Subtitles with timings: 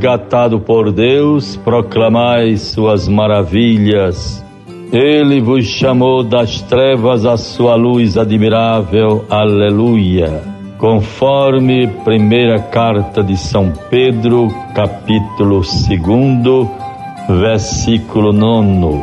[0.00, 4.42] resgatado por Deus, proclamai suas maravilhas.
[4.90, 9.26] Ele vos chamou das trevas à sua luz admirável.
[9.28, 10.42] Aleluia.
[10.78, 19.02] Conforme primeira carta de São Pedro, capítulo 2, versículo 9.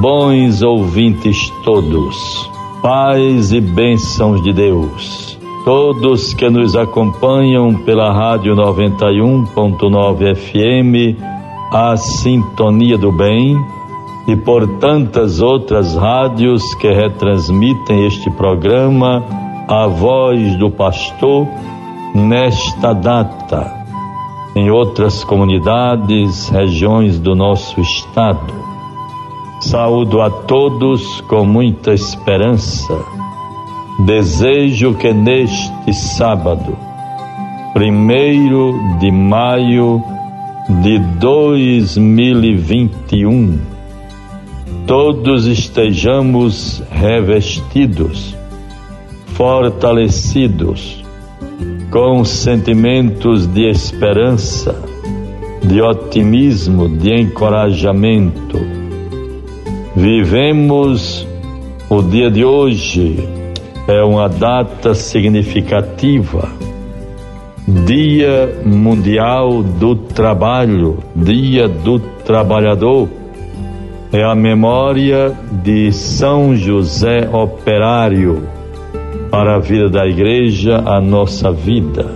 [0.00, 2.16] Bons ouvintes todos,
[2.82, 11.18] paz e bênçãos de Deus todos que nos acompanham pela Rádio 91.9 FM,
[11.72, 13.56] a Sintonia do Bem,
[14.28, 19.24] e por tantas outras rádios que retransmitem este programa,
[19.66, 21.48] A Voz do Pastor,
[22.14, 23.84] nesta data,
[24.54, 28.52] em outras comunidades, regiões do nosso estado.
[29.60, 33.23] Saúdo a todos com muita esperança
[34.00, 36.76] Desejo que neste sábado,
[37.72, 40.02] primeiro de maio
[40.82, 43.60] de 2021,
[44.84, 48.34] todos estejamos revestidos,
[49.28, 51.04] fortalecidos,
[51.88, 54.74] com sentimentos de esperança,
[55.62, 58.58] de otimismo, de encorajamento.
[59.94, 61.24] Vivemos
[61.88, 63.43] o dia de hoje
[63.86, 66.48] é uma data significativa.
[67.66, 73.08] Dia Mundial do Trabalho, Dia do Trabalhador.
[74.12, 78.46] É a memória de São José Operário
[79.30, 82.06] para a vida da igreja, a nossa vida.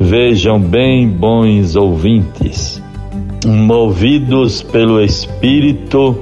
[0.00, 2.82] Vejam bem, bons ouvintes,
[3.46, 6.18] movidos pelo Espírito,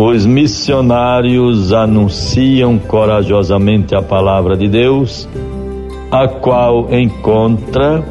[0.00, 5.28] os missionários anunciam corajosamente a palavra de Deus,
[6.08, 8.04] a qual encontra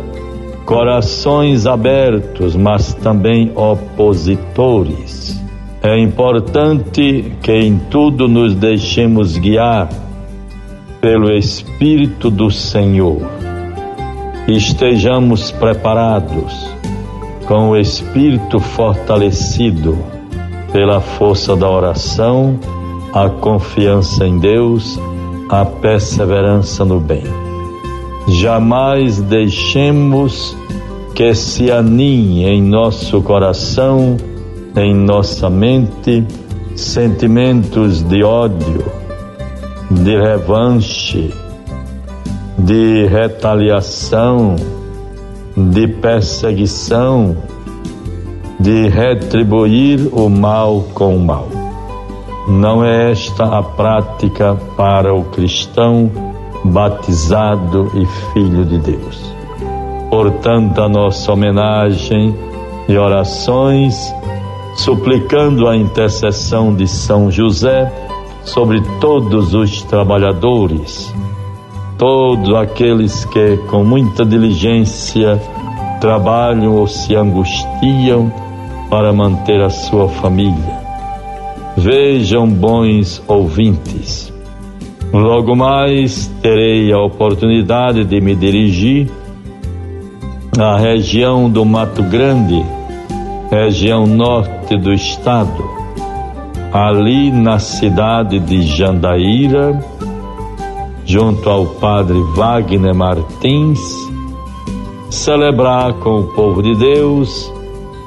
[0.66, 5.42] corações abertos, mas também opositores.
[5.82, 9.88] É importante que em tudo nos deixemos guiar
[11.00, 13.22] pelo Espírito do Senhor.
[14.46, 16.70] Estejamos preparados,
[17.46, 20.17] com o Espírito fortalecido
[20.78, 22.60] pela força da oração,
[23.12, 25.00] a confiança em Deus,
[25.50, 27.24] a perseverança no bem.
[28.28, 30.56] Jamais deixemos
[31.16, 34.18] que se aninhe em nosso coração,
[34.76, 36.24] em nossa mente,
[36.76, 38.86] sentimentos de ódio,
[39.90, 41.34] de revanche,
[42.56, 44.56] de retaliação,
[45.56, 47.36] de perseguição,
[48.60, 51.48] de retribuir o mal com o mal.
[52.48, 56.10] Não é esta a prática para o cristão
[56.64, 59.34] batizado e filho de Deus.
[60.10, 62.34] Portanto, a nossa homenagem
[62.88, 64.14] e orações,
[64.76, 67.92] suplicando a intercessão de São José
[68.44, 71.14] sobre todos os trabalhadores,
[71.98, 75.40] todos aqueles que com muita diligência
[76.00, 78.32] trabalham ou se angustiam
[78.90, 80.88] para manter a sua família.
[81.76, 84.34] Vejam, bons ouvintes,
[85.14, 89.10] logo mais terei a oportunidade de me dirigir
[90.60, 92.66] à região do Mato Grande,
[93.52, 95.64] região norte do estado,
[96.74, 99.80] ali na cidade de Jandaíra,
[101.06, 103.80] junto ao padre Wagner Martins,
[105.12, 107.54] celebrar com o povo de Deus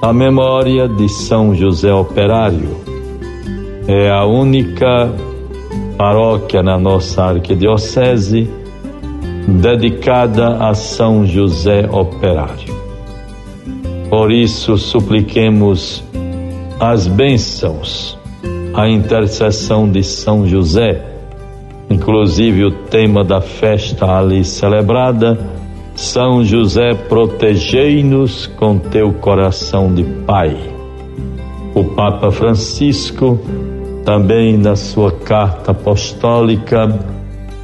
[0.03, 2.75] a memória de São José Operário.
[3.87, 5.13] É a única
[5.99, 8.49] paróquia na nossa arquidiocese
[9.47, 12.75] dedicada a São José Operário.
[14.09, 16.03] Por isso, supliquemos
[16.81, 18.19] as bênçãos,
[18.73, 21.05] a intercessão de São José,
[21.91, 25.60] inclusive o tema da festa ali celebrada
[26.01, 30.57] são José, protegei-nos com teu coração de Pai.
[31.75, 33.39] O Papa Francisco,
[34.03, 36.89] também na sua carta apostólica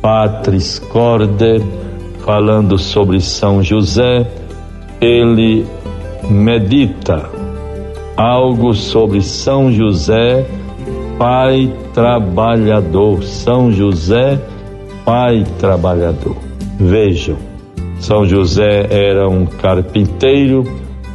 [0.02, 1.64] Patris Corde,
[2.26, 4.30] falando sobre São José,
[5.00, 5.64] ele
[6.28, 7.30] medita
[8.18, 10.46] algo sobre São José,
[11.18, 13.24] pai trabalhador.
[13.24, 14.38] São José,
[15.06, 16.36] pai trabalhador.
[16.78, 17.45] Vejam,
[17.98, 20.64] são José era um carpinteiro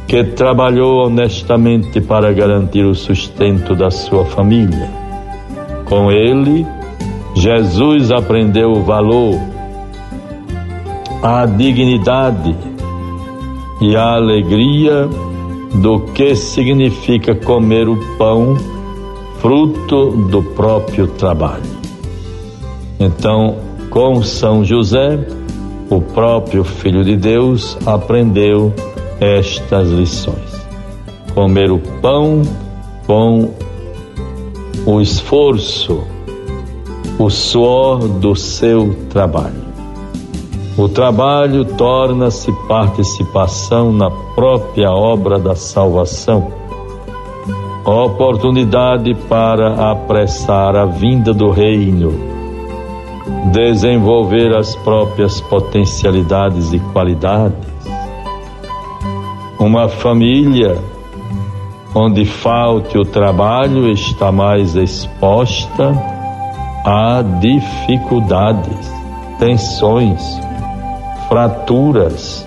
[0.06, 4.90] que trabalhou honestamente para garantir o sustento da sua família.
[5.86, 6.66] Com ele,
[7.34, 9.38] Jesus aprendeu o valor,
[11.22, 12.54] a dignidade
[13.80, 15.08] e a alegria
[15.74, 18.56] do que significa comer o pão,
[19.40, 21.62] fruto do próprio trabalho.
[23.00, 23.56] Então,
[23.88, 25.18] com São José,
[25.92, 28.72] o próprio Filho de Deus aprendeu
[29.20, 30.66] estas lições.
[31.34, 32.40] Comer o pão
[33.06, 33.50] com
[34.86, 36.02] o esforço,
[37.18, 39.62] o suor do seu trabalho.
[40.78, 46.50] O trabalho torna-se participação na própria obra da salvação,
[47.84, 52.31] oportunidade para apressar a vinda do Reino,
[53.52, 57.56] desenvolver as próprias potencialidades e qualidades.
[59.58, 60.76] Uma família
[61.94, 65.92] onde falte o trabalho está mais exposta
[66.84, 68.92] a dificuldades,
[69.38, 70.20] tensões,
[71.28, 72.46] fraturas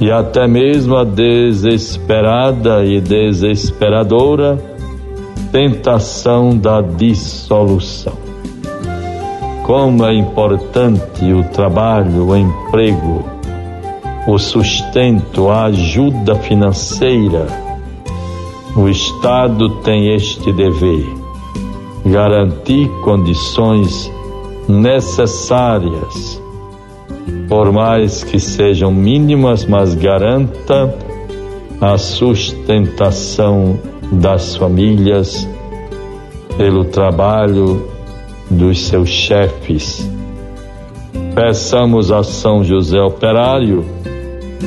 [0.00, 4.58] e até mesmo a desesperada e desesperadora
[5.52, 8.23] tentação da dissolução.
[9.64, 13.24] Como é importante o trabalho, o emprego,
[14.28, 17.46] o sustento, a ajuda financeira.
[18.76, 21.06] O Estado tem este dever:
[22.04, 24.12] garantir condições
[24.68, 26.44] necessárias
[27.48, 30.94] por mais que sejam mínimas, mas garanta
[31.80, 33.78] a sustentação
[34.12, 35.48] das famílias
[36.56, 37.93] pelo trabalho
[38.50, 40.08] dos seus chefes.
[41.34, 43.84] Peçamos a São José Operário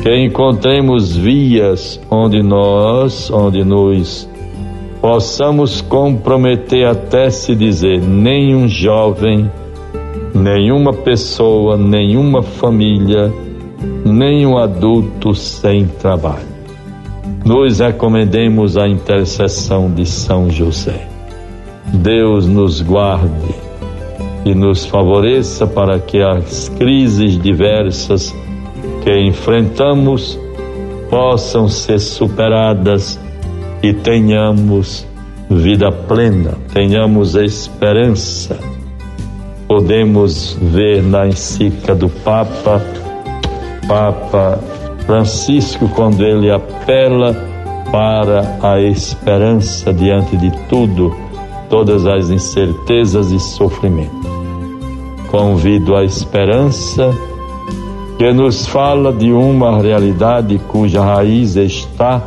[0.01, 4.29] que encontremos vias onde nós, onde nos
[5.01, 9.50] possamos comprometer até se dizer nenhum jovem
[10.38, 13.33] nenhuma pessoa, nenhuma família,
[14.06, 16.57] nenhum adulto sem trabalho.
[17.44, 21.07] Nos recomendemos a intercessão de São José.
[21.94, 23.66] Deus nos guarde
[24.49, 28.33] e nos favoreça para que as crises diversas
[29.03, 30.39] que enfrentamos
[31.09, 33.19] possam ser superadas
[33.81, 35.05] e tenhamos
[35.49, 38.57] vida plena, tenhamos esperança
[39.67, 42.81] podemos ver na encíclica do Papa,
[43.88, 44.59] Papa
[45.05, 47.35] Francisco, quando ele apela
[47.91, 51.15] para a esperança diante de tudo,
[51.69, 54.37] todas as incertezas e sofrimentos.
[55.27, 57.12] Convido a esperança
[58.18, 62.24] que nos fala de uma realidade cuja raiz está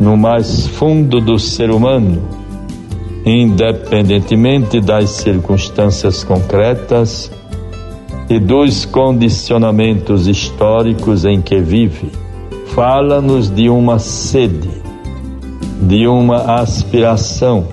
[0.00, 2.40] no mais fundo do ser humano
[3.24, 7.30] independentemente das circunstâncias concretas
[8.28, 12.10] e dos condicionamentos históricos em que vive.
[12.68, 14.70] Fala-nos de uma sede,
[15.82, 17.66] de uma aspiração,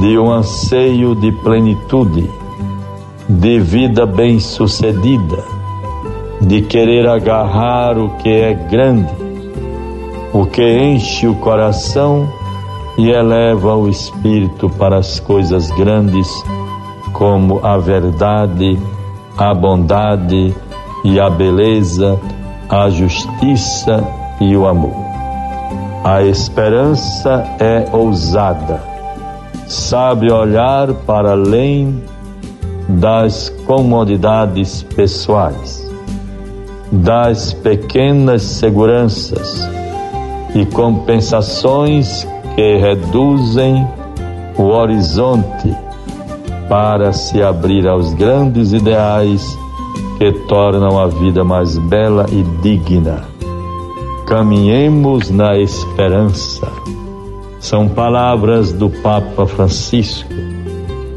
[0.00, 2.28] de um anseio de plenitude,
[3.38, 5.44] de vida bem-sucedida,
[6.40, 9.14] de querer agarrar o que é grande,
[10.32, 12.28] o que enche o coração
[12.98, 16.28] e eleva o espírito para as coisas grandes,
[17.12, 18.76] como a verdade,
[19.38, 20.52] a bondade
[21.04, 22.18] e a beleza,
[22.68, 24.04] a justiça
[24.40, 25.04] e o amor.
[26.02, 28.82] A esperança é ousada,
[29.68, 32.02] sabe olhar para além
[32.98, 35.88] das comodidades pessoais,
[36.90, 39.68] das pequenas seguranças
[40.54, 43.86] e compensações que reduzem
[44.58, 45.74] o horizonte
[46.68, 49.56] para se abrir aos grandes ideais
[50.18, 53.24] que tornam a vida mais bela e digna.
[54.26, 56.68] Caminhemos na esperança.
[57.58, 60.49] São palavras do Papa Francisco.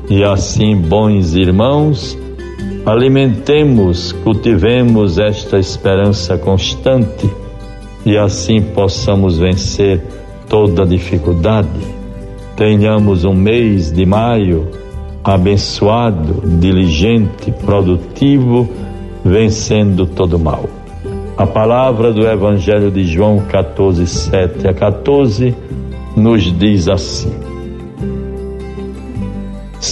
[0.09, 2.17] E assim, bons irmãos,
[2.85, 7.29] alimentemos, cultivemos esta esperança constante
[8.05, 10.03] e assim possamos vencer
[10.49, 11.69] toda dificuldade.
[12.55, 14.67] Tenhamos um mês de maio
[15.23, 18.69] abençoado, diligente, produtivo,
[19.23, 20.69] vencendo todo mal.
[21.37, 25.55] A palavra do Evangelho de João 14, 7 a 14
[26.15, 27.52] nos diz assim: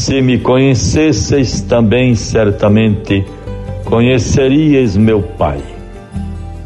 [0.02, 3.24] Se me conhecesseis também, certamente
[3.86, 5.62] conheceríeis meu Pai.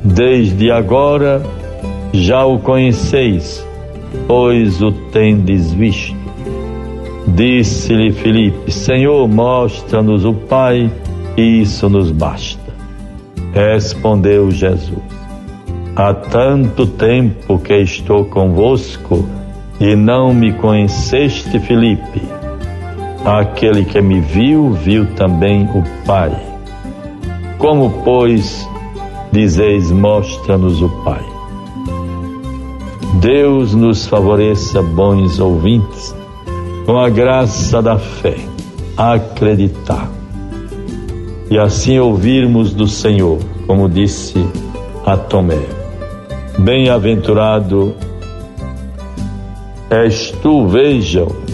[0.02, 1.44] Desde agora
[2.14, 3.62] já o conheceis
[4.26, 6.16] pois o tendes visto.
[7.28, 10.90] Disse-lhe Filipe: Senhor, mostra-nos o Pai,
[11.36, 12.74] e isso nos basta.
[13.54, 14.98] Respondeu Jesus:
[15.94, 19.28] Há tanto tempo que estou convosco
[19.78, 22.45] e não me conheceste, Filipe.
[23.26, 26.32] Aquele que me viu, viu também o Pai.
[27.58, 28.70] Como, pois,
[29.32, 31.26] dizeis, mostra-nos o Pai?
[33.16, 36.16] Deus nos favoreça, bons ouvintes,
[36.86, 38.38] com a graça da fé,
[38.96, 40.10] acreditar
[41.50, 44.46] e assim ouvirmos do Senhor, como disse
[45.06, 45.62] a Tomé.
[46.58, 47.94] Bem-aventurado
[49.90, 51.45] és tu, vejam.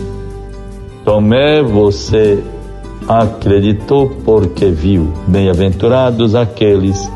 [1.03, 2.43] Tomé, você
[3.07, 5.11] acreditou porque viu.
[5.27, 7.11] Bem-aventurados aqueles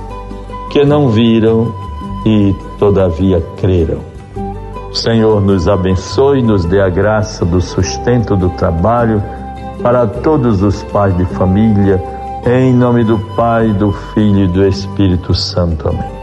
[0.71, 1.73] que não viram
[2.25, 3.99] e todavia creram.
[4.89, 9.21] O Senhor nos abençoe, nos dê a graça do sustento do trabalho
[9.81, 12.01] para todos os pais de família,
[12.45, 15.89] em nome do Pai, do Filho e do Espírito Santo.
[15.89, 16.15] Amém.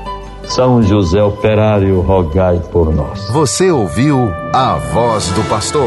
[0.44, 3.28] São José Operário, rogai por nós.
[3.30, 5.86] Você ouviu a voz do pastor